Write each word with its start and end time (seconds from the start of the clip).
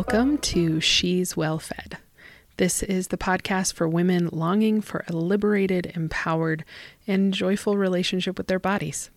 Welcome 0.00 0.38
to 0.38 0.80
She's 0.80 1.36
Well 1.36 1.58
Fed. 1.58 1.98
This 2.56 2.82
is 2.82 3.08
the 3.08 3.18
podcast 3.18 3.74
for 3.74 3.86
women 3.86 4.30
longing 4.32 4.80
for 4.80 5.04
a 5.06 5.12
liberated, 5.12 5.92
empowered, 5.94 6.64
and 7.06 7.34
joyful 7.34 7.76
relationship 7.76 8.38
with 8.38 8.46
their 8.46 8.58
bodies. 8.58 9.10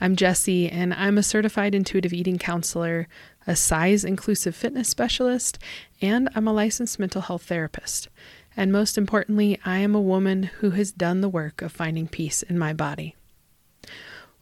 I'm 0.00 0.16
Jessie, 0.16 0.66
and 0.66 0.94
I'm 0.94 1.18
a 1.18 1.22
certified 1.22 1.74
intuitive 1.74 2.14
eating 2.14 2.38
counselor, 2.38 3.06
a 3.46 3.54
size 3.54 4.02
inclusive 4.02 4.56
fitness 4.56 4.88
specialist, 4.88 5.58
and 6.00 6.30
I'm 6.34 6.48
a 6.48 6.54
licensed 6.54 6.98
mental 6.98 7.20
health 7.20 7.42
therapist. 7.42 8.08
And 8.56 8.72
most 8.72 8.96
importantly, 8.96 9.60
I 9.62 9.80
am 9.80 9.94
a 9.94 10.00
woman 10.00 10.44
who 10.44 10.70
has 10.70 10.90
done 10.90 11.20
the 11.20 11.28
work 11.28 11.60
of 11.60 11.70
finding 11.70 12.08
peace 12.08 12.42
in 12.42 12.58
my 12.58 12.72
body. 12.72 13.14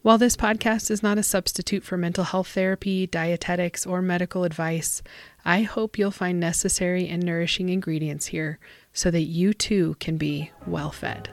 While 0.02 0.16
this 0.16 0.34
podcast 0.34 0.90
is 0.90 1.02
not 1.02 1.18
a 1.18 1.22
substitute 1.22 1.84
for 1.84 1.98
mental 1.98 2.24
health 2.24 2.48
therapy, 2.48 3.06
dietetics, 3.06 3.84
or 3.84 4.00
medical 4.00 4.44
advice, 4.44 5.02
I 5.44 5.60
hope 5.60 5.98
you'll 5.98 6.10
find 6.10 6.40
necessary 6.40 7.06
and 7.06 7.22
nourishing 7.22 7.68
ingredients 7.68 8.24
here 8.24 8.58
so 8.94 9.10
that 9.10 9.24
you 9.24 9.52
too 9.52 9.96
can 10.00 10.16
be 10.16 10.52
well 10.66 10.90
fed. 10.90 11.28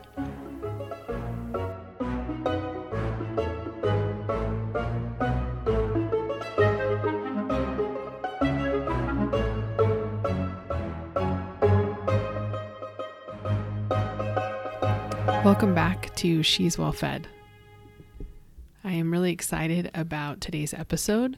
Welcome 15.46 15.74
back 15.74 16.13
to 16.15 16.43
She's 16.43 16.77
Well 16.77 16.91
Fed. 16.91 17.29
I 18.88 18.93
am 18.93 19.12
really 19.12 19.34
excited 19.34 19.91
about 19.93 20.40
today's 20.40 20.74
episode 20.74 21.38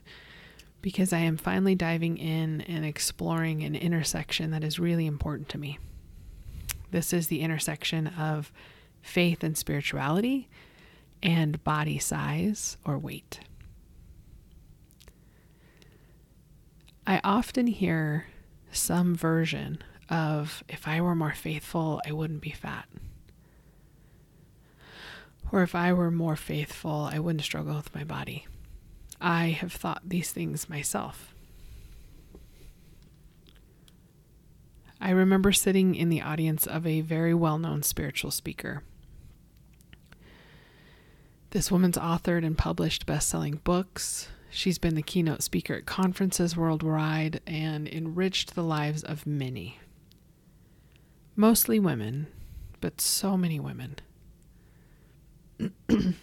because 0.83 1.11
I 1.11 1.17
am 1.17 1.35
finally 1.35 1.73
diving 1.73 2.19
in 2.19 2.61
and 2.61 2.85
exploring 2.85 3.63
an 3.63 3.75
intersection 3.75 4.51
that 4.51 4.63
is 4.63 4.77
really 4.77 5.07
important 5.07 5.49
to 5.49 5.57
me. 5.57 5.79
This 6.91 7.11
is 7.11 7.25
the 7.25 7.41
intersection 7.41 8.05
of 8.05 8.51
faith 9.01 9.43
and 9.43 9.57
spirituality 9.57 10.47
and 11.23 11.63
body 11.63 11.97
size 11.97 12.77
or 12.85 12.99
weight. 12.99 13.39
I 17.07 17.19
often 17.23 17.65
hear 17.65 18.27
some 18.71 19.15
version 19.15 19.79
of 20.07 20.63
if 20.69 20.87
I 20.87 21.01
were 21.01 21.15
more 21.15 21.33
faithful, 21.33 21.99
I 22.05 22.11
wouldn't 22.11 22.41
be 22.41 22.51
fat. 22.51 22.87
Or 25.51 25.63
if 25.63 25.73
I 25.75 25.93
were 25.93 26.11
more 26.11 26.35
faithful, 26.35 27.09
I 27.11 27.19
wouldn't 27.19 27.43
struggle 27.43 27.75
with 27.75 27.93
my 27.95 28.03
body. 28.03 28.45
I 29.19 29.47
have 29.47 29.73
thought 29.73 30.01
these 30.05 30.31
things 30.31 30.69
myself. 30.69 31.33
I 35.01 35.11
remember 35.11 35.51
sitting 35.51 35.95
in 35.95 36.09
the 36.09 36.21
audience 36.21 36.67
of 36.67 36.85
a 36.85 37.01
very 37.01 37.33
well 37.33 37.57
known 37.57 37.83
spiritual 37.83 38.31
speaker. 38.31 38.83
This 41.51 41.71
woman's 41.71 41.97
authored 41.97 42.45
and 42.45 42.57
published 42.57 43.05
best 43.05 43.29
selling 43.29 43.61
books. 43.63 44.27
She's 44.51 44.77
been 44.77 44.95
the 44.95 45.01
keynote 45.01 45.41
speaker 45.41 45.75
at 45.75 45.85
conferences 45.85 46.55
worldwide 46.55 47.39
and 47.47 47.87
enriched 47.87 48.55
the 48.55 48.63
lives 48.63 49.03
of 49.03 49.25
many. 49.25 49.79
Mostly 51.35 51.79
women, 51.79 52.27
but 52.81 52.99
so 53.01 53.37
many 53.37 53.59
women. 53.59 53.95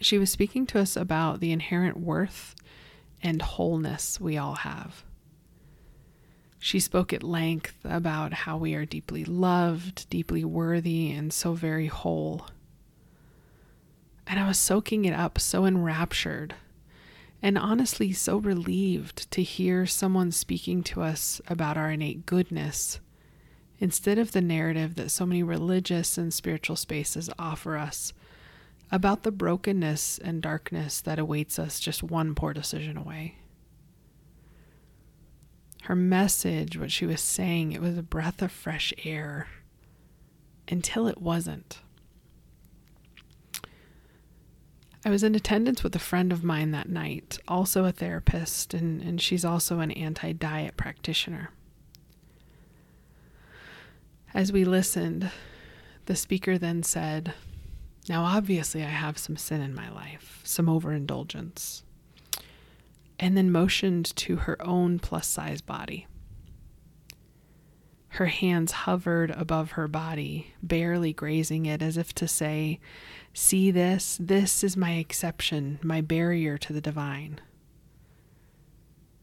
she 0.00 0.18
was 0.18 0.30
speaking 0.30 0.66
to 0.66 0.78
us 0.78 0.96
about 0.96 1.40
the 1.40 1.52
inherent 1.52 1.98
worth 1.98 2.54
and 3.22 3.40
wholeness 3.40 4.20
we 4.20 4.36
all 4.36 4.56
have. 4.56 5.04
She 6.58 6.80
spoke 6.80 7.12
at 7.12 7.22
length 7.22 7.76
about 7.84 8.32
how 8.32 8.56
we 8.56 8.74
are 8.74 8.86
deeply 8.86 9.24
loved, 9.24 10.08
deeply 10.08 10.44
worthy, 10.44 11.10
and 11.10 11.32
so 11.32 11.52
very 11.52 11.88
whole. 11.88 12.46
And 14.26 14.40
I 14.40 14.48
was 14.48 14.58
soaking 14.58 15.04
it 15.04 15.12
up, 15.12 15.38
so 15.38 15.66
enraptured, 15.66 16.54
and 17.42 17.58
honestly 17.58 18.12
so 18.12 18.38
relieved 18.38 19.30
to 19.32 19.42
hear 19.42 19.84
someone 19.84 20.32
speaking 20.32 20.82
to 20.84 21.02
us 21.02 21.42
about 21.48 21.76
our 21.76 21.90
innate 21.90 22.24
goodness 22.24 22.98
instead 23.78 24.18
of 24.18 24.32
the 24.32 24.40
narrative 24.40 24.94
that 24.94 25.10
so 25.10 25.26
many 25.26 25.42
religious 25.42 26.16
and 26.16 26.32
spiritual 26.32 26.76
spaces 26.76 27.30
offer 27.38 27.76
us 27.76 28.12
about 28.90 29.22
the 29.22 29.32
brokenness 29.32 30.18
and 30.18 30.42
darkness 30.42 31.00
that 31.00 31.18
awaits 31.18 31.58
us 31.58 31.80
just 31.80 32.02
one 32.02 32.34
poor 32.34 32.52
decision 32.52 32.96
away. 32.96 33.34
Her 35.82 35.96
message, 35.96 36.78
what 36.78 36.92
she 36.92 37.04
was 37.04 37.20
saying, 37.20 37.72
it 37.72 37.82
was 37.82 37.98
a 37.98 38.02
breath 38.02 38.40
of 38.40 38.52
fresh 38.52 38.94
air 39.04 39.48
until 40.68 41.06
it 41.08 41.20
wasn't. 41.20 41.80
I 45.04 45.10
was 45.10 45.22
in 45.22 45.34
attendance 45.34 45.82
with 45.82 45.94
a 45.94 45.98
friend 45.98 46.32
of 46.32 46.42
mine 46.42 46.70
that 46.70 46.88
night, 46.88 47.38
also 47.46 47.84
a 47.84 47.92
therapist, 47.92 48.72
and, 48.72 49.02
and 49.02 49.20
she's 49.20 49.44
also 49.44 49.80
an 49.80 49.90
anti 49.90 50.32
diet 50.32 50.78
practitioner. 50.78 51.50
As 54.34 54.50
we 54.50 54.64
listened, 54.64 55.30
the 56.06 56.16
speaker 56.16 56.58
then 56.58 56.82
said, 56.82 57.34
Now, 58.08 58.24
obviously, 58.24 58.82
I 58.82 58.88
have 58.88 59.16
some 59.16 59.36
sin 59.36 59.60
in 59.60 59.72
my 59.72 59.88
life, 59.88 60.40
some 60.42 60.68
overindulgence. 60.68 61.84
And 63.20 63.36
then 63.36 63.52
motioned 63.52 64.14
to 64.16 64.36
her 64.36 64.60
own 64.60 64.98
plus 64.98 65.28
size 65.28 65.60
body. 65.60 66.08
Her 68.08 68.26
hands 68.26 68.72
hovered 68.72 69.30
above 69.30 69.72
her 69.72 69.86
body, 69.86 70.52
barely 70.60 71.12
grazing 71.12 71.66
it, 71.66 71.80
as 71.80 71.96
if 71.96 72.12
to 72.14 72.26
say, 72.26 72.80
See 73.32 73.70
this? 73.70 74.18
This 74.20 74.64
is 74.64 74.76
my 74.76 74.94
exception, 74.94 75.78
my 75.80 76.00
barrier 76.00 76.58
to 76.58 76.72
the 76.72 76.80
divine. 76.80 77.40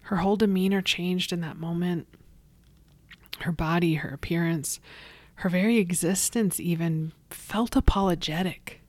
Her 0.04 0.18
whole 0.18 0.38
demeanor 0.38 0.82
changed 0.82 1.34
in 1.34 1.42
that 1.42 1.58
moment 1.58 2.08
her 3.42 3.52
body, 3.52 3.96
her 3.96 4.10
appearance, 4.10 4.80
her 5.36 5.50
very 5.50 5.78
existence 5.78 6.60
even 6.60 7.14
felt 7.30 7.76
apologetic. 7.76 8.82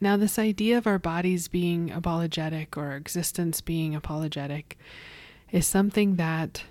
Now, 0.00 0.16
this 0.16 0.38
idea 0.38 0.76
of 0.76 0.86
our 0.86 0.98
bodies 0.98 1.48
being 1.48 1.90
apologetic 1.90 2.76
or 2.76 2.86
our 2.88 2.96
existence 2.96 3.60
being 3.60 3.94
apologetic 3.94 4.76
is 5.50 5.66
something 5.66 6.16
that 6.16 6.64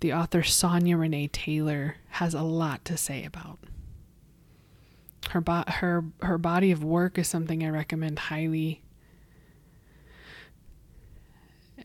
the 0.00 0.12
author 0.12 0.42
Sonya 0.42 0.96
Renae 0.96 1.32
Taylor 1.32 1.96
has 2.10 2.34
a 2.34 2.42
lot 2.42 2.84
to 2.84 2.96
say 2.96 3.24
about. 3.24 3.58
Her, 5.30 5.40
bo- 5.40 5.64
her, 5.66 6.04
her 6.20 6.38
body 6.38 6.70
of 6.70 6.84
work 6.84 7.18
is 7.18 7.26
something 7.26 7.64
I 7.64 7.70
recommend 7.70 8.18
highly. 8.18 8.82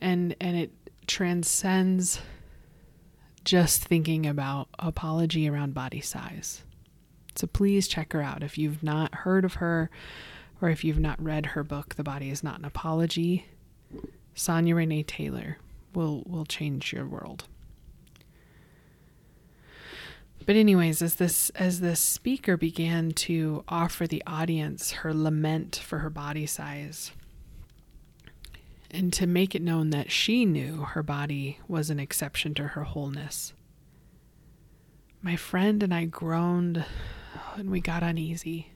And, 0.02 0.36
and 0.42 0.58
it 0.58 0.72
transcends 1.10 2.22
just 3.44 3.84
thinking 3.84 4.26
about 4.26 4.70
apology 4.78 5.50
around 5.50 5.74
body 5.74 6.00
size. 6.00 6.64
So 7.36 7.48
please 7.48 7.88
check 7.88 8.14
her 8.14 8.22
out 8.22 8.44
if 8.44 8.58
you've 8.58 8.84
not 8.84 9.14
heard 9.16 9.44
of 9.44 9.56
her 9.56 9.90
or 10.62 10.70
if 10.70 10.84
you've 10.84 11.00
not 11.00 11.22
read 11.22 11.48
her 11.48 11.64
book, 11.64 11.96
The 11.96 12.04
Body 12.04 12.30
is 12.30 12.44
Not 12.44 12.60
an 12.60 12.66
Apology. 12.66 13.48
Sonya 14.36 14.76
Renae 14.76 15.06
Taylor 15.06 15.58
will 15.94 16.24
will 16.26 16.46
change 16.46 16.94
your 16.94 17.06
world. 17.06 17.46
But 20.46 20.56
anyways, 20.56 21.02
as 21.02 21.16
this 21.16 21.50
as 21.52 21.80
this 21.80 22.00
speaker 22.00 22.56
began 22.56 23.12
to 23.12 23.64
offer 23.68 24.06
the 24.06 24.24
audience 24.28 24.92
her 24.92 25.14
lament 25.14 25.76
for 25.84 26.00
her 26.00 26.10
body 26.10 26.46
size, 26.46 27.12
and 28.92 29.14
to 29.14 29.28
make 29.28 29.54
it 29.56 29.62
known 29.62 29.92
that 29.92 30.12
she 30.12 30.46
knew 30.46 30.82
her 30.82 31.04
body 31.04 31.60
was 31.68 31.90
an 31.90 32.00
exception 32.00 32.54
to 32.56 32.70
her 32.70 32.84
wholeness. 32.84 33.54
My 35.22 35.36
friend 35.36 35.84
and 35.84 35.94
I 35.94 36.06
groaned 36.06 36.86
and 37.56 37.70
we 37.70 37.82
got 37.82 38.04
uneasy. 38.04 38.72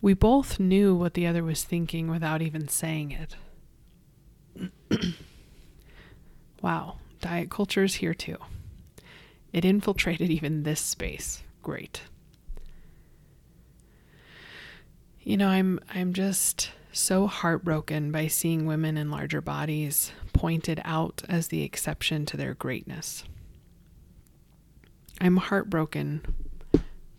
We 0.00 0.14
both 0.14 0.58
knew 0.58 0.94
what 0.94 1.14
the 1.14 1.26
other 1.26 1.44
was 1.44 1.64
thinking 1.64 2.08
without 2.08 2.40
even 2.42 2.68
saying 2.68 3.12
it. 3.12 3.36
wow, 6.62 6.98
diet 7.20 7.50
culture 7.50 7.84
is 7.84 7.96
here 7.96 8.14
too. 8.14 8.36
It 9.52 9.64
infiltrated 9.64 10.30
even 10.30 10.62
this 10.62 10.80
space. 10.80 11.42
Great. 11.62 12.02
You 15.22 15.36
know, 15.36 15.48
I'm 15.48 15.80
I'm 15.94 16.12
just 16.12 16.70
so 16.92 17.26
heartbroken 17.26 18.10
by 18.12 18.26
seeing 18.26 18.66
women 18.66 18.96
in 18.96 19.10
larger 19.10 19.40
bodies 19.40 20.12
pointed 20.32 20.80
out 20.84 21.22
as 21.28 21.48
the 21.48 21.62
exception 21.62 22.26
to 22.26 22.36
their 22.36 22.54
greatness. 22.54 23.24
I'm 25.20 25.36
heartbroken 25.36 26.22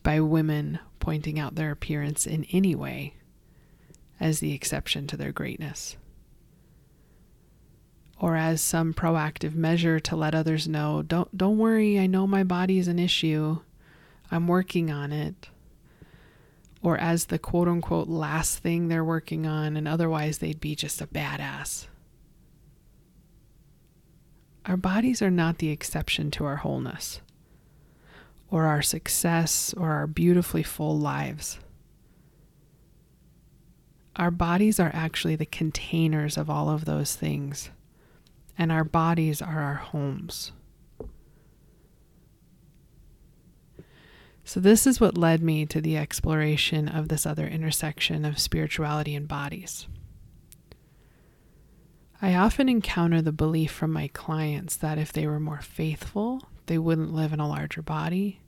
by 0.03 0.19
women 0.21 0.79
pointing 0.99 1.39
out 1.39 1.55
their 1.55 1.71
appearance 1.71 2.25
in 2.25 2.45
any 2.51 2.75
way 2.75 3.15
as 4.19 4.39
the 4.39 4.53
exception 4.53 5.07
to 5.07 5.17
their 5.17 5.31
greatness. 5.31 5.97
or 8.19 8.35
as 8.35 8.61
some 8.61 8.93
proactive 8.93 9.55
measure 9.55 9.99
to 9.99 10.15
let 10.15 10.35
others 10.35 10.67
know, 10.67 11.01
don't 11.01 11.35
don't 11.37 11.57
worry, 11.57 11.97
I 11.99 12.05
know 12.07 12.27
my 12.27 12.43
body 12.43 12.77
is 12.77 12.87
an 12.87 12.99
issue. 12.99 13.59
I'm 14.31 14.47
working 14.47 14.91
on 14.91 15.11
it. 15.11 15.49
Or 16.81 16.97
as 16.97 17.25
the 17.25 17.39
quote 17.39 17.67
unquote 17.67 18.07
last 18.07 18.59
thing 18.59 18.87
they're 18.87 19.03
working 19.03 19.45
on, 19.45 19.75
and 19.75 19.87
otherwise 19.87 20.37
they'd 20.37 20.61
be 20.61 20.75
just 20.75 21.01
a 21.01 21.07
badass. 21.07 21.87
Our 24.65 24.77
bodies 24.77 25.21
are 25.21 25.31
not 25.31 25.57
the 25.57 25.69
exception 25.69 26.31
to 26.31 26.45
our 26.45 26.57
wholeness, 26.57 27.21
or 28.49 28.65
our 28.65 28.81
success, 28.81 29.73
or 29.75 29.91
our 29.91 30.07
beautifully 30.07 30.63
full 30.63 30.97
lives. 30.97 31.59
Our 34.15 34.31
bodies 34.31 34.79
are 34.79 34.91
actually 34.93 35.37
the 35.37 35.45
containers 35.45 36.37
of 36.37 36.49
all 36.49 36.69
of 36.69 36.85
those 36.85 37.15
things, 37.15 37.71
and 38.57 38.71
our 38.71 38.83
bodies 38.83 39.41
are 39.41 39.59
our 39.59 39.75
homes. 39.75 40.51
So, 44.49 44.59
this 44.59 44.87
is 44.87 44.99
what 44.99 45.15
led 45.15 45.43
me 45.43 45.67
to 45.67 45.79
the 45.79 45.95
exploration 45.95 46.87
of 46.87 47.07
this 47.07 47.27
other 47.27 47.47
intersection 47.47 48.25
of 48.25 48.39
spirituality 48.39 49.13
and 49.13 49.27
bodies. 49.27 49.85
I 52.19 52.33
often 52.33 52.67
encounter 52.67 53.21
the 53.21 53.31
belief 53.31 53.69
from 53.69 53.93
my 53.93 54.07
clients 54.07 54.75
that 54.77 54.97
if 54.97 55.13
they 55.13 55.27
were 55.27 55.39
more 55.39 55.61
faithful, 55.61 56.49
they 56.65 56.79
wouldn't 56.79 57.13
live 57.13 57.31
in 57.31 57.39
a 57.39 57.47
larger 57.47 57.83
body, 57.83 58.41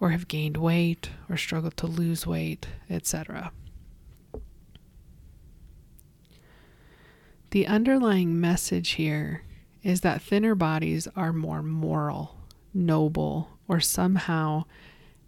or 0.00 0.10
have 0.10 0.26
gained 0.26 0.56
weight, 0.56 1.10
or 1.30 1.36
struggled 1.36 1.76
to 1.76 1.86
lose 1.86 2.26
weight, 2.26 2.66
etc. 2.90 3.52
The 7.50 7.68
underlying 7.68 8.40
message 8.40 8.90
here 8.94 9.44
is 9.84 10.00
that 10.00 10.22
thinner 10.22 10.56
bodies 10.56 11.06
are 11.14 11.32
more 11.32 11.62
moral, 11.62 12.36
noble, 12.74 13.48
or 13.72 13.80
somehow 13.80 14.62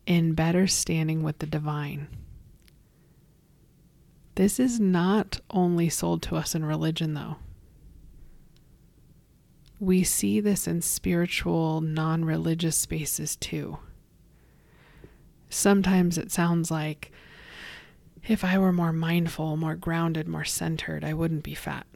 in 0.04 0.34
better 0.34 0.66
standing 0.66 1.22
with 1.22 1.38
the 1.38 1.46
divine. 1.46 2.06
This 4.34 4.60
is 4.60 4.78
not 4.78 5.40
only 5.48 5.88
sold 5.88 6.20
to 6.24 6.36
us 6.36 6.54
in 6.54 6.62
religion, 6.62 7.14
though. 7.14 7.36
We 9.80 10.04
see 10.04 10.40
this 10.40 10.68
in 10.68 10.82
spiritual, 10.82 11.80
non 11.80 12.22
religious 12.26 12.76
spaces 12.76 13.34
too. 13.36 13.78
Sometimes 15.48 16.18
it 16.18 16.30
sounds 16.30 16.70
like 16.70 17.12
if 18.28 18.44
I 18.44 18.58
were 18.58 18.72
more 18.74 18.92
mindful, 18.92 19.56
more 19.56 19.74
grounded, 19.74 20.28
more 20.28 20.44
centered, 20.44 21.02
I 21.02 21.14
wouldn't 21.14 21.44
be 21.44 21.54
fat. 21.54 21.86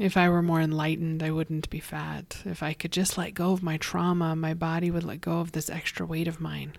If 0.00 0.16
I 0.16 0.30
were 0.30 0.40
more 0.40 0.62
enlightened, 0.62 1.22
I 1.22 1.30
wouldn't 1.30 1.68
be 1.68 1.78
fat. 1.78 2.40
If 2.46 2.62
I 2.62 2.72
could 2.72 2.90
just 2.90 3.18
let 3.18 3.34
go 3.34 3.52
of 3.52 3.62
my 3.62 3.76
trauma, 3.76 4.34
my 4.34 4.54
body 4.54 4.90
would 4.90 5.04
let 5.04 5.20
go 5.20 5.40
of 5.40 5.52
this 5.52 5.68
extra 5.68 6.06
weight 6.06 6.26
of 6.26 6.40
mine. 6.40 6.78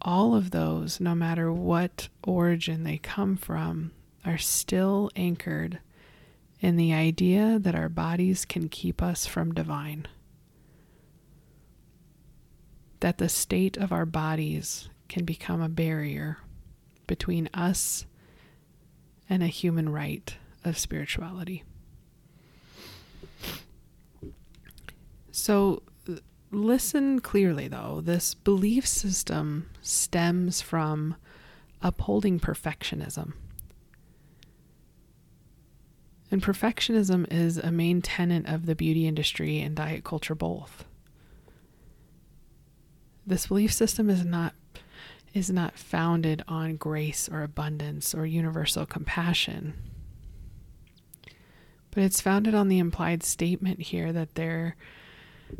All 0.00 0.34
of 0.34 0.52
those, 0.52 1.00
no 1.00 1.14
matter 1.14 1.52
what 1.52 2.08
origin 2.24 2.84
they 2.84 2.96
come 2.96 3.36
from, 3.36 3.92
are 4.24 4.38
still 4.38 5.10
anchored 5.14 5.80
in 6.60 6.76
the 6.76 6.94
idea 6.94 7.58
that 7.58 7.74
our 7.74 7.90
bodies 7.90 8.46
can 8.46 8.70
keep 8.70 9.02
us 9.02 9.26
from 9.26 9.52
divine. 9.52 10.08
That 13.00 13.18
the 13.18 13.28
state 13.28 13.76
of 13.76 13.92
our 13.92 14.06
bodies 14.06 14.88
can 15.10 15.26
become 15.26 15.60
a 15.60 15.68
barrier 15.68 16.38
between 17.06 17.50
us 17.52 18.06
and 19.28 19.42
a 19.42 19.48
human 19.48 19.88
right 19.88 20.36
of 20.64 20.78
spirituality. 20.78 21.64
So, 25.30 25.82
listen 26.50 27.20
clearly 27.20 27.68
though. 27.68 28.00
This 28.02 28.34
belief 28.34 28.86
system 28.86 29.68
stems 29.82 30.60
from 30.60 31.16
upholding 31.80 32.40
perfectionism. 32.40 33.34
And 36.30 36.42
perfectionism 36.42 37.26
is 37.30 37.56
a 37.56 37.70
main 37.70 38.02
tenet 38.02 38.46
of 38.46 38.66
the 38.66 38.74
beauty 38.74 39.06
industry 39.06 39.60
and 39.60 39.74
diet 39.74 40.04
culture 40.04 40.34
both. 40.34 40.84
This 43.26 43.46
belief 43.46 43.72
system 43.72 44.10
is 44.10 44.24
not 44.24 44.54
is 45.38 45.50
not 45.50 45.78
founded 45.78 46.42
on 46.48 46.76
grace 46.76 47.28
or 47.28 47.42
abundance 47.42 48.14
or 48.14 48.26
universal 48.26 48.84
compassion. 48.84 49.74
But 51.90 52.02
it's 52.02 52.20
founded 52.20 52.54
on 52.54 52.68
the 52.68 52.78
implied 52.78 53.22
statement 53.22 53.80
here 53.80 54.12
that 54.12 54.34
there 54.34 54.76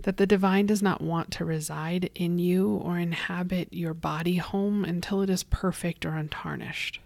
that 0.00 0.18
the 0.18 0.26
divine 0.26 0.66
does 0.66 0.82
not 0.82 1.00
want 1.00 1.30
to 1.30 1.46
reside 1.46 2.10
in 2.14 2.38
you 2.38 2.68
or 2.68 2.98
inhabit 2.98 3.72
your 3.72 3.94
body 3.94 4.36
home 4.36 4.84
until 4.84 5.22
it 5.22 5.30
is 5.30 5.42
perfect 5.44 6.04
or 6.04 6.14
untarnished. 6.14 7.00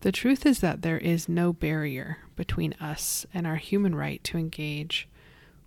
The 0.00 0.12
truth 0.12 0.46
is 0.46 0.60
that 0.60 0.80
there 0.80 0.98
is 0.98 1.28
no 1.28 1.52
barrier 1.52 2.18
between 2.36 2.72
us 2.74 3.26
and 3.34 3.46
our 3.46 3.56
human 3.56 3.94
right 3.94 4.24
to 4.24 4.38
engage 4.38 5.08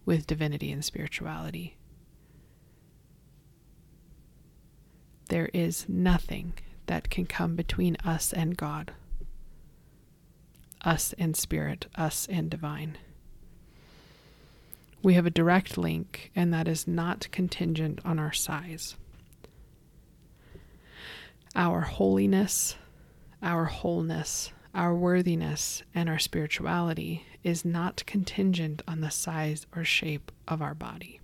with 0.06 0.26
divinity 0.26 0.72
and 0.72 0.84
spirituality. 0.84 1.77
There 5.28 5.50
is 5.54 5.88
nothing 5.88 6.54
that 6.88 7.10
can 7.10 7.26
come 7.26 7.56
between 7.56 7.96
us 8.04 8.34
and 8.34 8.58
God, 8.58 8.94
us 10.84 11.14
and 11.18 11.36
spirit, 11.36 11.88
us 11.96 12.28
and 12.30 12.50
divine. 12.50 12.98
We 15.04 15.14
have 15.14 15.26
a 15.26 15.32
direct 15.32 15.78
link, 15.78 16.32
and 16.36 16.54
that 16.54 16.68
is 16.68 16.88
not 16.88 17.32
contingent 17.32 18.00
on 18.04 18.20
our 18.20 18.34
size. 18.34 18.96
Our 21.56 21.82
holiness, 21.82 22.76
our 23.42 23.66
wholeness, 23.66 24.52
our 24.74 24.94
worthiness, 24.94 25.84
and 25.94 26.10
our 26.10 26.20
spirituality 26.20 27.26
is 27.44 27.64
not 27.64 28.06
contingent 28.06 28.82
on 28.88 29.02
the 29.02 29.12
size 29.12 29.66
or 29.76 29.84
shape 29.84 30.32
of 30.48 30.62
our 30.62 30.76
body. 30.76 31.20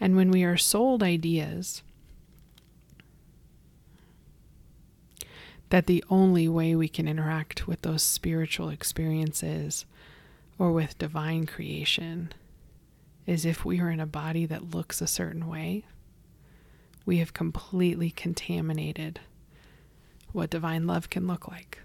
And 0.00 0.16
when 0.16 0.30
we 0.30 0.42
are 0.44 0.56
sold 0.56 1.02
ideas 1.02 1.82
that 5.74 5.86
the 5.86 6.04
only 6.08 6.46
way 6.46 6.76
we 6.76 6.86
can 6.86 7.08
interact 7.08 7.66
with 7.66 7.82
those 7.82 8.00
spiritual 8.00 8.68
experiences 8.68 9.84
or 10.56 10.70
with 10.70 10.96
divine 10.98 11.46
creation 11.46 12.32
is 13.26 13.44
if 13.44 13.64
we 13.64 13.80
are 13.80 13.90
in 13.90 13.98
a 13.98 14.06
body 14.06 14.46
that 14.46 14.70
looks 14.70 15.00
a 15.00 15.06
certain 15.08 15.48
way. 15.48 15.84
We 17.04 17.16
have 17.16 17.34
completely 17.34 18.08
contaminated 18.10 19.18
what 20.30 20.48
divine 20.48 20.86
love 20.86 21.10
can 21.10 21.26
look 21.26 21.48
like 21.48 21.80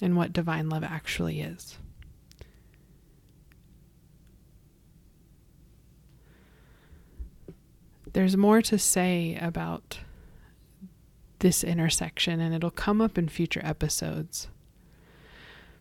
and 0.00 0.16
what 0.16 0.32
divine 0.32 0.68
love 0.68 0.84
actually 0.84 1.40
is. 1.40 1.78
There's 8.12 8.36
more 8.36 8.62
to 8.62 8.78
say 8.78 9.36
about 9.40 9.98
this 11.40 11.64
intersection, 11.64 12.40
and 12.40 12.54
it'll 12.54 12.70
come 12.70 13.00
up 13.00 13.18
in 13.18 13.28
future 13.28 13.60
episodes. 13.64 14.48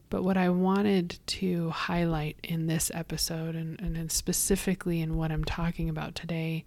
But 0.09 0.23
what 0.23 0.37
I 0.37 0.49
wanted 0.49 1.19
to 1.25 1.71
highlight 1.71 2.37
in 2.43 2.67
this 2.67 2.91
episode, 2.93 3.55
and, 3.55 3.79
and 3.79 4.11
specifically 4.11 5.01
in 5.01 5.17
what 5.17 5.31
I'm 5.31 5.43
talking 5.43 5.89
about 5.89 6.13
today, 6.13 6.65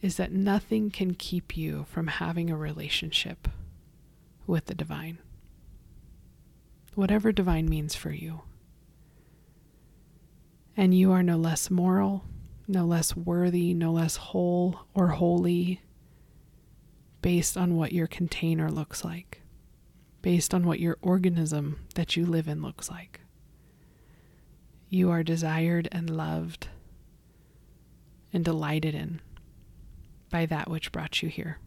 is 0.00 0.16
that 0.16 0.32
nothing 0.32 0.90
can 0.90 1.14
keep 1.14 1.56
you 1.56 1.86
from 1.90 2.06
having 2.06 2.50
a 2.50 2.56
relationship 2.56 3.48
with 4.46 4.66
the 4.66 4.74
divine. 4.74 5.18
Whatever 6.94 7.32
divine 7.32 7.68
means 7.68 7.94
for 7.94 8.10
you. 8.10 8.42
And 10.76 10.94
you 10.94 11.12
are 11.12 11.22
no 11.22 11.36
less 11.36 11.70
moral, 11.70 12.24
no 12.66 12.84
less 12.86 13.14
worthy, 13.14 13.74
no 13.74 13.92
less 13.92 14.16
whole 14.16 14.80
or 14.94 15.08
holy 15.08 15.82
based 17.22 17.56
on 17.56 17.76
what 17.76 17.92
your 17.92 18.08
container 18.08 18.70
looks 18.70 19.04
like, 19.04 19.40
based 20.20 20.52
on 20.52 20.66
what 20.66 20.80
your 20.80 20.98
organism 21.00 21.78
that 21.94 22.16
you 22.16 22.26
live 22.26 22.48
in 22.48 22.60
looks 22.60 22.90
like. 22.90 23.20
You 24.90 25.10
are 25.10 25.22
desired 25.22 25.88
and 25.90 26.10
loved 26.10 26.68
and 28.32 28.44
delighted 28.44 28.94
in 28.94 29.20
by 30.30 30.46
that 30.46 30.68
which 30.68 30.92
brought 30.92 31.22
you 31.22 31.28
here. 31.28 31.58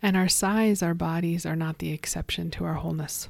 And 0.00 0.16
our 0.16 0.28
size, 0.28 0.82
our 0.82 0.94
bodies 0.94 1.46
are 1.46 1.56
not 1.56 1.78
the 1.78 1.90
exception 1.90 2.50
to 2.52 2.64
our 2.66 2.74
wholeness. 2.74 3.28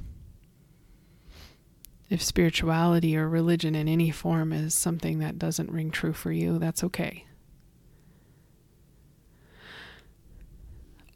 If 2.09 2.21
spirituality 2.21 3.17
or 3.17 3.27
religion 3.27 3.73
in 3.73 3.87
any 3.87 4.11
form 4.11 4.53
is 4.53 4.73
something 4.73 5.19
that 5.19 5.39
doesn't 5.39 5.71
ring 5.71 5.89
true 5.89 6.13
for 6.13 6.31
you, 6.31 6.59
that's 6.59 6.83
okay. 6.83 7.25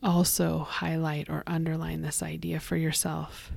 Also, 0.01 0.59
highlight 0.59 1.29
or 1.29 1.43
underline 1.45 2.01
this 2.01 2.23
idea 2.23 2.59
for 2.59 2.77
yourself 2.77 3.51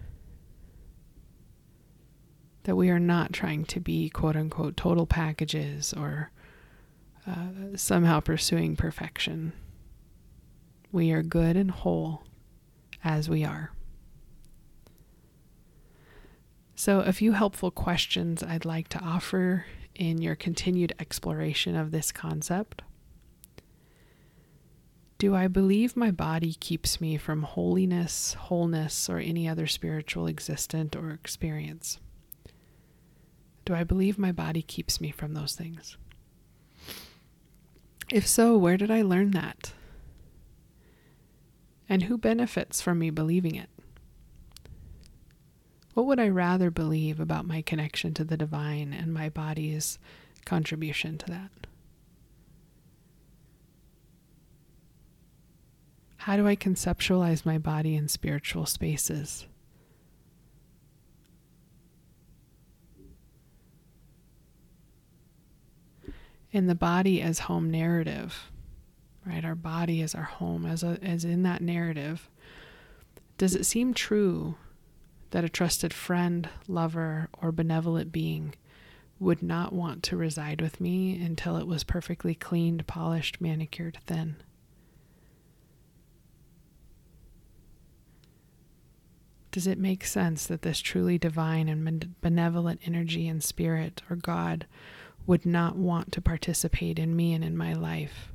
that 2.65 2.77
we 2.77 2.91
are 2.91 2.99
not 2.99 3.33
trying 3.33 3.65
to 3.65 3.81
be 3.81 4.09
quote 4.09 4.37
unquote 4.37 4.77
total 4.77 5.07
packages 5.07 5.93
or 5.95 6.31
uh, 7.27 7.77
somehow 7.77 8.21
pursuing 8.21 8.77
perfection. 8.77 9.53
We 10.91 11.13
are 11.13 11.23
good 11.23 11.57
and 11.57 11.71
whole 11.71 12.25
as 13.03 13.29
we 13.29 13.45
are. 13.45 13.73
So, 16.85 16.99
a 16.99 17.13
few 17.13 17.31
helpful 17.31 17.71
questions 17.71 18.43
I'd 18.43 18.65
like 18.65 18.89
to 18.89 18.99
offer 18.99 19.67
in 19.95 20.21
your 20.21 20.35
continued 20.35 20.93
exploration 20.99 21.77
of 21.77 21.93
this 21.93 22.11
concept. 22.11 22.83
Do 25.17 25.33
I 25.33 25.47
believe 25.47 25.97
my 25.97 26.11
body 26.11 26.55
keeps 26.55 27.01
me 27.01 27.17
from 27.19 27.45
holiness, 27.45 28.35
wholeness, 28.35 29.09
or 29.09 29.19
any 29.19 29.49
other 29.49 29.69
spiritual 29.69 30.27
existent 30.27 30.97
or 30.97 31.13
experience? 31.13 32.01
Do 33.65 33.77
I 33.77 33.85
believe 33.85 34.19
my 34.19 34.33
body 34.33 34.63
keeps 34.63 35.01
me 35.01 35.13
from 35.13 35.35
those 35.35 35.55
things? 35.55 35.97
If 38.11 38.27
so, 38.27 38.59
where 38.59 38.77
did 38.77 38.91
I 38.91 39.03
learn 39.03 39.31
that? 39.31 39.73
And 41.89 42.03
who 42.03 42.19
benefits 42.19 42.83
from 42.83 42.99
me 42.99 43.11
believing 43.11 43.55
it? 43.55 43.71
What 45.95 46.07
would 46.07 46.21
I 46.21 46.29
rather 46.29 46.71
believe 46.71 47.21
about 47.21 47.47
my 47.47 47.61
connection 47.61 48.15
to 48.15 48.25
the 48.25 48.37
divine 48.37 48.93
and 48.93 49.13
my 49.13 49.29
body's 49.29 49.99
contribution 50.45 51.19
to 51.19 51.27
that? 51.27 51.51
How 56.17 56.37
do 56.37 56.47
I 56.47 56.57
conceptualize 56.57 57.45
my 57.45 57.59
body 57.59 57.95
in 57.95 58.09
spiritual 58.09 58.65
spaces? 58.65 59.47
In 66.53 66.69
the 66.69 66.75
body 66.75 67.21
as 67.21 67.41
home 67.41 67.71
narrative, 67.71 68.51
right? 69.27 69.45
Our 69.45 69.55
body 69.55 70.01
as 70.01 70.15
our 70.15 70.23
home 70.23 70.65
as 70.65 70.83
a, 70.83 70.99
as 71.03 71.25
in 71.25 71.43
that 71.43 71.61
narrative. 71.61 72.31
Does 73.37 73.55
it 73.55 73.65
seem 73.65 73.93
true 73.93 74.55
that 75.33 75.45
a 75.45 75.49
trusted 75.49 75.93
friend, 75.93 76.49
lover, 76.69 77.29
or 77.41 77.51
benevolent 77.51 78.13
being 78.13 78.55
would 79.19 79.43
not 79.43 79.73
want 79.73 80.03
to 80.03 80.17
reside 80.17 80.61
with 80.61 80.81
me 80.81 81.21
until 81.23 81.57
it 81.57 81.67
was 81.67 81.85
perfectly 81.85 82.35
cleaned, 82.35 82.87
polished, 82.87 83.41
manicured, 83.41 83.99
thin? 84.05 84.37
Does 89.51 89.67
it 89.67 89.79
make 89.79 90.05
sense 90.05 90.47
that 90.47 90.63
this 90.63 90.81
truly 90.81 91.19
divine 91.19 91.69
and 91.69 92.21
benevolent 92.21 92.81
energy 92.85 93.27
and 93.29 93.43
spirit 93.43 94.03
or 94.11 94.17
God 94.17 94.67
would 95.27 95.47
not 95.47 95.77
want 95.77 96.13
to 96.13 96.21
participate 96.21 96.99
in 96.99 97.17
me 97.17 97.33
and 97.33 97.45
in 97.45 97.57
my 97.57 97.73
life 97.73 98.33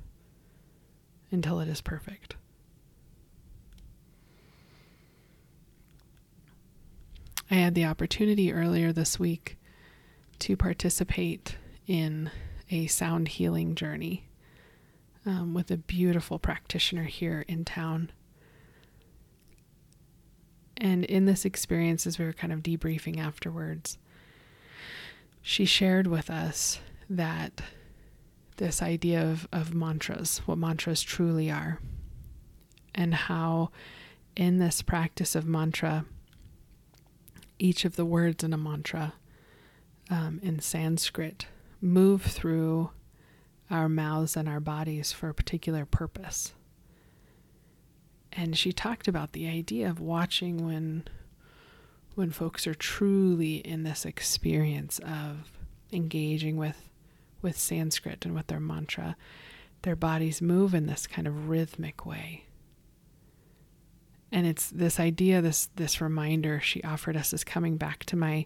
until 1.31 1.59
it 1.59 1.67
is 1.67 1.81
perfect? 1.81 2.35
I 7.49 7.55
had 7.55 7.75
the 7.75 7.85
opportunity 7.85 8.51
earlier 8.51 8.91
this 8.91 9.17
week 9.17 9.57
to 10.39 10.57
participate 10.57 11.55
in 11.87 12.29
a 12.69 12.87
sound 12.87 13.29
healing 13.29 13.73
journey 13.73 14.25
um, 15.25 15.53
with 15.53 15.71
a 15.71 15.77
beautiful 15.77 16.39
practitioner 16.39 17.03
here 17.03 17.45
in 17.47 17.63
town. 17.63 18.11
And 20.75 21.05
in 21.05 21.25
this 21.25 21.45
experience, 21.45 22.05
as 22.05 22.19
we 22.19 22.25
were 22.25 22.33
kind 22.33 22.51
of 22.51 22.61
debriefing 22.61 23.17
afterwards, 23.17 23.97
she 25.41 25.65
shared 25.65 26.07
with 26.07 26.29
us 26.29 26.79
that 27.09 27.61
this 28.57 28.81
idea 28.81 29.23
of, 29.23 29.47
of 29.53 29.73
mantras, 29.73 30.39
what 30.39 30.57
mantras 30.57 31.01
truly 31.01 31.49
are, 31.49 31.79
and 32.93 33.13
how 33.13 33.69
in 34.35 34.57
this 34.57 34.81
practice 34.81 35.33
of 35.33 35.45
mantra, 35.45 36.05
each 37.59 37.85
of 37.85 37.95
the 37.95 38.05
words 38.05 38.43
in 38.43 38.53
a 38.53 38.57
mantra 38.57 39.13
um, 40.09 40.39
in 40.43 40.59
Sanskrit 40.59 41.47
move 41.81 42.21
through 42.21 42.91
our 43.69 43.89
mouths 43.89 44.37
and 44.37 44.47
our 44.47 44.59
bodies 44.59 45.11
for 45.11 45.29
a 45.29 45.33
particular 45.33 45.85
purpose. 45.85 46.53
And 48.31 48.57
she 48.57 48.71
talked 48.71 49.07
about 49.07 49.33
the 49.33 49.47
idea 49.47 49.89
of 49.89 49.99
watching 49.99 50.65
when 50.65 51.07
when 52.15 52.31
folks 52.31 52.65
are 52.65 52.73
truly 52.73 53.57
in 53.57 53.83
this 53.83 54.03
experience 54.03 54.97
of 54.99 55.51
engaging 55.91 56.57
with 56.57 56.89
with 57.41 57.57
Sanskrit 57.57 58.25
and 58.25 58.33
with 58.33 58.47
their 58.47 58.59
mantra, 58.59 59.15
their 59.83 59.95
bodies 59.95 60.41
move 60.41 60.73
in 60.73 60.87
this 60.87 61.05
kind 61.05 61.27
of 61.27 61.47
rhythmic 61.49 62.05
way. 62.05 62.46
And 64.31 64.46
it's 64.46 64.69
this 64.69 65.00
idea, 65.00 65.41
this 65.41 65.69
this 65.75 66.01
reminder 66.01 66.60
she 66.60 66.84
offered 66.84 67.15
us 67.15 67.31
is 67.34 67.43
coming 67.43 67.77
back 67.77 68.03
to 68.05 68.17
my 68.17 68.46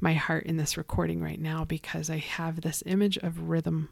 my 0.00 0.14
heart 0.14 0.44
in 0.44 0.56
this 0.56 0.76
recording 0.76 1.22
right 1.22 1.40
now 1.40 1.64
because 1.64 2.10
I 2.10 2.18
have 2.18 2.60
this 2.60 2.82
image 2.84 3.16
of 3.18 3.48
rhythm, 3.48 3.88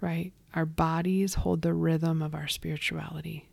right? 0.00 0.32
Our 0.54 0.66
bodies 0.66 1.34
hold 1.34 1.62
the 1.62 1.74
rhythm 1.74 2.22
of 2.22 2.34
our 2.34 2.48
spirituality. 2.48 3.48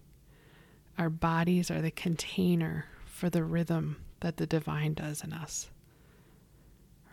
Our 0.97 1.09
bodies 1.09 1.69
are 1.69 1.81
the 1.81 1.91
container 1.91 2.85
for 3.05 3.29
the 3.29 3.43
rhythm 3.43 3.97
that 4.21 4.37
the 4.37 4.47
divine 4.47 4.93
does 4.93 5.23
in 5.23 5.33
us. 5.33 5.69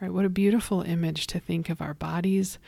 Right? 0.00 0.12
What 0.12 0.25
a 0.25 0.31
beautiful 0.31 0.83
image 0.83 1.26
to 1.28 1.38
think 1.38 1.69
of 1.69 1.83
our 1.83 1.95
bodies 1.95 2.59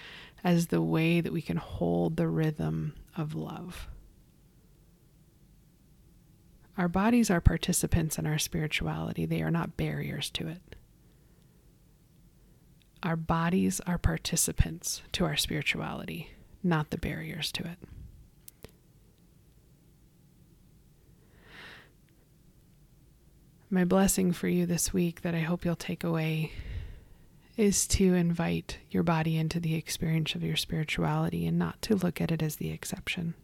as 0.45 0.67
the 0.67 0.83
way 0.83 1.21
that 1.21 1.33
we 1.33 1.43
can 1.43 1.57
hold 1.57 2.17
the 2.17 2.29
rhythm 2.29 2.95
of 3.17 3.35
love. 3.35 3.89
Our 6.78 6.88
bodies 6.88 7.30
are 7.30 7.40
participants 7.40 8.18
in 8.18 8.26
our 8.26 8.38
spirituality, 8.38 9.25
they 9.25 9.42
are 9.42 9.50
not 9.50 9.76
barriers 9.76 10.30
to 10.30 10.49
it. 10.49 10.76
Our 13.02 13.16
bodies 13.16 13.80
are 13.87 13.99
participants 13.99 15.02
to 15.12 15.25
our 15.25 15.37
spirituality, 15.37 16.30
not 16.62 16.90
the 16.90 16.99
barriers 16.99 17.52
to 17.52 17.62
it. 17.64 17.78
My 23.71 23.85
blessing 23.85 24.33
for 24.33 24.49
you 24.49 24.64
this 24.66 24.92
week 24.92 25.23
that 25.23 25.35
I 25.35 25.40
hope 25.40 25.64
you'll 25.64 25.76
take 25.76 26.04
away 26.04 26.52
is 27.56 27.87
to 27.88 28.14
invite 28.14 28.78
your 28.90 29.02
body 29.02 29.37
into 29.37 29.59
the 29.59 29.75
experience 29.75 30.35
of 30.35 30.42
your 30.42 30.56
spirituality 30.56 31.47
and 31.47 31.59
not 31.59 31.80
to 31.83 31.97
look 31.97 32.21
at 32.21 32.30
it 32.30 32.42
as 32.42 32.56
the 32.56 32.71
exception. 32.71 33.35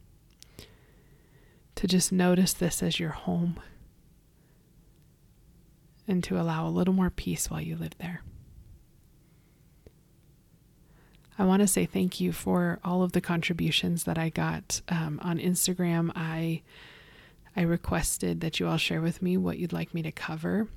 To 1.83 1.89
just 1.89 2.13
notice 2.13 2.53
this 2.53 2.81
as 2.81 3.01
your 3.01 3.11
home 3.11 3.59
and 6.07 6.23
to 6.23 6.41
allow 6.41 6.65
a 6.65 6.71
little 6.71 6.95
more 6.95 7.11
peace 7.11 7.51
while 7.51 7.61
you 7.61 7.75
live 7.75 7.99
there. 7.99 8.23
I 11.37 11.45
want 11.45 11.61
to 11.61 11.67
say 11.67 11.85
thank 11.85 12.21
you 12.21 12.31
for 12.31 12.79
all 12.85 13.03
of 13.03 13.11
the 13.11 13.21
contributions 13.21 14.05
that 14.05 14.17
I 14.17 14.29
got 14.29 14.81
um, 14.91 15.19
on 15.25 15.41
Instagram. 15.41 16.13
I 16.15 16.63
I 17.57 17.63
requested 17.63 18.43
that 18.43 18.61
you 18.61 18.69
all 18.69 18.77
share 18.77 19.03
with 19.03 19.21
me 19.21 19.37
what 19.37 19.59
you'd 19.59 19.73
like 19.73 19.93
me 19.93 20.03
to 20.03 20.13
cover. 20.13 20.69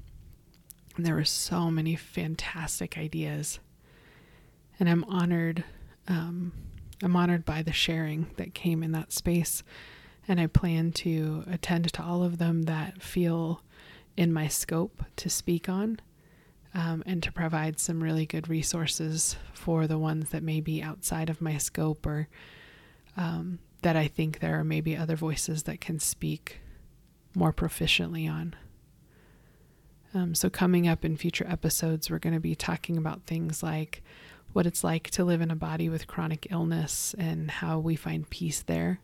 And 0.96 1.06
there 1.06 1.14
were 1.14 1.24
so 1.24 1.70
many 1.70 1.96
fantastic 1.96 2.98
ideas. 2.98 3.60
And 4.80 4.90
I'm 4.90 5.04
honored. 5.04 5.66
Um, 6.08 6.52
I'm 7.04 7.16
honored 7.16 7.46
by 7.46 7.62
the 7.62 7.74
sharing 7.74 8.32
that 8.38 8.56
came 8.56 8.82
in 8.82 8.92
that 8.94 9.14
space. 9.14 9.62
And 10.28 10.40
I 10.40 10.48
plan 10.48 10.92
to 10.94 11.44
attend 11.50 11.92
to 11.94 12.04
all 12.04 12.24
of 12.24 12.38
them 12.38 12.64
that 12.64 13.02
feel 13.02 13.62
in 14.18 14.34
my 14.34 14.48
scope 14.48 15.04
to 15.18 15.30
speak 15.30 15.70
on 15.70 16.00
um, 16.74 17.04
and 17.06 17.22
to 17.24 17.32
provide 17.32 17.80
some 17.80 18.02
really 18.02 18.26
good 18.26 18.48
resources 18.48 19.38
for 19.54 19.88
the 19.88 19.98
ones 19.98 20.30
that 20.30 20.44
may 20.44 20.62
be 20.62 20.82
outside 20.82 21.30
of 21.30 21.42
my 21.42 21.58
scope 21.58 22.06
or 22.06 22.28
um, 23.18 23.60
that 23.82 23.96
I 23.96 24.08
think 24.08 24.40
there 24.40 24.60
are 24.60 24.64
maybe 24.64 24.98
other 24.98 25.16
voices 25.16 25.64
that 25.64 25.80
can 25.80 26.00
speak 26.00 26.60
more 27.36 27.54
proficiently 27.54 28.30
on. 28.30 28.56
Um, 30.14 30.34
so, 30.34 30.50
coming 30.50 30.88
up 30.88 31.04
in 31.04 31.18
future 31.18 31.46
episodes, 31.48 32.10
we're 32.10 32.20
going 32.20 32.34
to 32.34 32.40
be 32.40 32.56
talking 32.56 32.98
about 32.98 33.24
things 33.26 33.62
like 33.62 34.02
what 34.54 34.66
it's 34.66 34.84
like 34.84 35.10
to 35.12 35.26
live 35.26 35.42
in 35.42 35.52
a 35.52 35.56
body 35.56 35.90
with 35.90 36.08
chronic 36.08 36.48
illness 36.50 37.14
and 37.18 37.52
how 37.52 37.80
we 37.80 37.96
find 37.96 38.30
peace 38.30 38.64
there. 38.64 39.02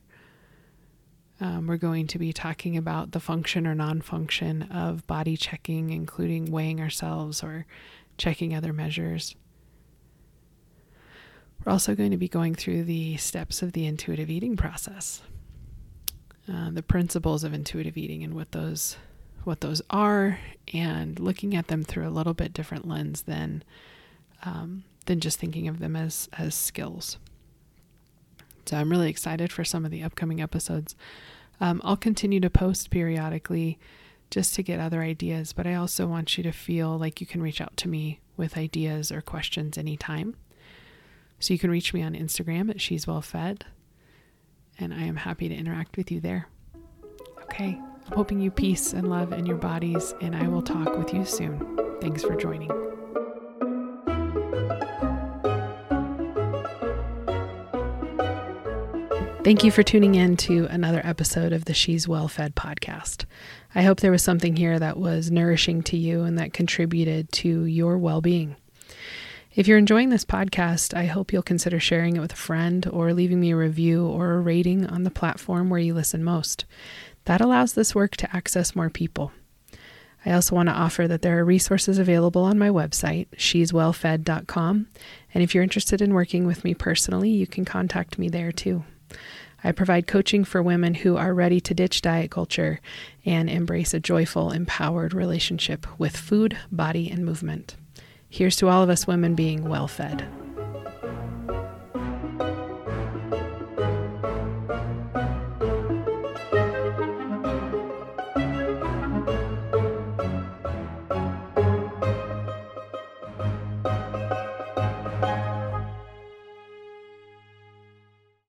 Um, 1.42 1.66
we're 1.66 1.78
going 1.78 2.06
to 2.08 2.20
be 2.20 2.32
talking 2.32 2.78
about 2.78 3.14
the 3.14 3.20
function 3.20 3.66
or 3.66 3.74
non 3.74 4.02
function 4.02 4.62
of 4.72 5.08
body 5.08 5.36
checking, 5.36 5.90
including 5.90 6.52
weighing 6.52 6.80
ourselves 6.80 7.44
or 7.44 7.66
checking 8.18 8.56
other 8.56 8.72
measures. 8.72 9.36
We're 11.66 11.72
also 11.72 11.96
going 11.96 12.12
to 12.12 12.18
be 12.18 12.28
going 12.28 12.54
through 12.54 12.84
the 12.84 13.18
steps 13.18 13.64
of 13.64 13.74
the 13.74 13.88
intuitive 13.88 14.30
eating 14.30 14.56
process, 14.56 15.24
uh, 16.52 16.70
the 16.70 16.84
principles 16.84 17.44
of 17.44 17.56
intuitive 17.56 17.98
eating, 17.98 18.24
and 18.24 18.36
what 18.36 18.52
those 18.52 18.98
what 19.44 19.62
those 19.62 19.82
are, 19.90 20.38
and 20.72 21.20
looking 21.20 21.56
at 21.56 21.68
them 21.68 21.84
through 21.84 22.08
a 22.08 22.12
little 22.12 22.36
bit 22.36 22.54
different 22.54 22.88
lens 22.88 23.24
than 23.24 23.64
um, 24.44 24.84
than 25.08 25.20
just 25.20 25.40
thinking 25.40 25.68
of 25.68 25.80
them 25.80 25.96
as 25.96 26.30
as 26.38 26.54
skills. 26.54 27.18
So 28.66 28.78
I'm 28.78 28.90
really 28.90 29.10
excited 29.10 29.52
for 29.52 29.64
some 29.64 29.86
of 29.86 29.92
the 29.92 30.04
upcoming 30.04 30.42
episodes. 30.42 30.96
Um, 31.60 31.82
I'll 31.84 31.98
continue 31.98 32.40
to 32.40 32.50
post 32.50 32.90
periodically 32.90 33.80
just 34.32 34.56
to 34.56 34.64
get 34.64 34.80
other 34.80 35.02
ideas, 35.02 35.54
but 35.54 35.68
I 35.68 35.76
also 35.76 36.08
want 36.08 36.38
you 36.38 36.44
to 36.44 36.52
feel 36.52 36.98
like 36.98 37.22
you 37.22 37.28
can 37.28 37.42
reach 37.42 37.62
out 37.62 37.76
to 37.78 37.90
me 37.90 38.20
with 38.38 38.58
ideas 38.58 39.12
or 39.12 39.22
questions 39.22 39.78
anytime. 39.78 40.36
So 41.40 41.54
you 41.54 41.60
can 41.60 41.72
reach 41.72 41.94
me 41.94 42.02
on 42.02 42.14
Instagram 42.14 42.70
at 42.70 42.80
She's 42.80 43.06
Well 43.06 43.22
Fed, 43.22 43.66
and 44.80 44.94
I 44.94 45.04
am 45.04 45.18
happy 45.18 45.50
to 45.50 45.56
interact 45.56 45.98
with 45.98 46.12
you 46.12 46.20
there. 46.22 46.48
Okay, 47.44 47.80
I'm 48.08 48.16
hoping 48.16 48.40
you 48.40 48.52
peace 48.52 48.94
and 48.94 49.10
love 49.10 49.34
in 49.34 49.46
your 49.46 49.58
bodies, 49.58 50.14
and 50.22 50.36
I 50.36 50.48
will 50.48 50.62
talk 50.62 50.98
with 50.98 51.14
you 51.14 51.26
soon. 51.26 51.98
Thanks 52.00 52.24
for 52.24 52.36
joining. 52.36 52.72
Thank 59.44 59.64
you 59.64 59.72
for 59.72 59.82
tuning 59.82 60.14
in 60.14 60.38
to 60.38 60.68
another 60.68 61.02
episode 61.04 61.52
of 61.52 61.66
the 61.66 61.74
She's 61.74 62.08
Well 62.08 62.28
Fed 62.28 62.54
podcast. 62.56 63.26
I 63.74 63.82
hope 63.82 64.00
there 64.00 64.12
was 64.12 64.22
something 64.22 64.56
here 64.56 64.78
that 64.78 64.98
was 64.98 65.32
nourishing 65.32 65.82
to 65.84 65.98
you 65.98 66.22
and 66.22 66.38
that 66.38 66.54
contributed 66.54 67.32
to 67.32 67.66
your 67.66 67.98
well 67.98 68.22
being. 68.22 68.56
If 69.56 69.68
you're 69.68 69.80
enjoying 69.80 70.10
this 70.10 70.26
podcast, 70.26 70.96
I 70.96 71.08
hope 71.08 71.34
you'll 71.34 71.42
consider 71.42 71.80
sharing 71.80 72.18
it 72.18 72.20
with 72.20 72.34
a 72.34 72.38
friend 72.38 72.88
or 72.94 73.14
leaving 73.14 73.40
me 73.40 73.50
a 73.50 73.56
review 73.56 74.06
or 74.06 74.34
a 74.34 74.40
rating 74.40 74.86
on 74.86 75.04
the 75.04 75.10
platform 75.10 75.72
where 75.72 75.80
you 75.80 75.96
listen 75.96 76.24
most. 76.24 76.66
That 77.26 77.42
allows 77.42 77.74
this 77.74 77.96
work 77.96 78.16
to 78.18 78.36
access 78.36 78.76
more 78.76 78.92
people. 78.92 79.32
I 80.24 80.34
also 80.34 80.56
want 80.56 80.70
to 80.70 80.76
offer 80.76 81.08
that 81.08 81.24
there 81.24 81.40
are 81.40 81.44
resources 81.44 81.98
available 81.98 82.44
on 82.44 82.60
my 82.60 82.70
website, 82.70 83.26
she'swellfed.com, 83.36 84.88
and 85.34 85.44
if 85.44 85.56
you're 85.56 85.64
interested 85.64 86.00
in 86.00 86.14
working 86.14 86.46
with 86.46 86.64
me 86.64 86.76
personally, 86.76 87.32
you 87.32 87.48
can 87.48 87.66
contact 87.66 88.20
me 88.20 88.30
there 88.30 88.52
too. 88.52 88.84
I 89.64 89.72
provide 89.72 90.08
coaching 90.08 90.44
for 90.44 90.62
women 90.62 90.96
who 90.96 91.18
are 91.18 91.34
ready 91.34 91.60
to 91.62 91.74
ditch 91.74 92.02
diet 92.02 92.32
culture 92.32 92.80
and 93.26 93.50
embrace 93.50 93.94
a 93.94 94.00
joyful, 94.00 94.52
empowered 94.52 95.14
relationship 95.14 95.86
with 96.00 96.18
food, 96.18 96.58
body, 96.72 97.10
and 97.10 97.24
movement. 97.24 97.76
Here's 98.28 98.56
to 98.58 98.70
all 98.70 98.82
of 98.82 98.90
us 98.90 99.06
women 99.06 99.36
being 99.36 99.70
well 99.70 99.88
fed. 99.88 100.26